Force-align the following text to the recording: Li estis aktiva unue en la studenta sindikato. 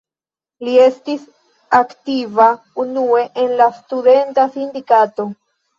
Li 0.67 0.71
estis 0.85 1.27
aktiva 1.81 2.49
unue 2.87 3.23
en 3.45 3.55
la 3.63 3.71
studenta 3.81 4.53
sindikato. 4.59 5.33